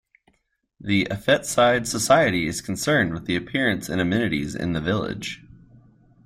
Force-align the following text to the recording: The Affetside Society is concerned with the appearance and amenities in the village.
The 0.79 1.05
Affetside 1.11 1.85
Society 1.85 2.47
is 2.47 2.59
concerned 2.59 3.13
with 3.13 3.25
the 3.25 3.35
appearance 3.35 3.87
and 3.87 4.01
amenities 4.01 4.55
in 4.55 4.73
the 4.73 4.81
village. 4.81 5.45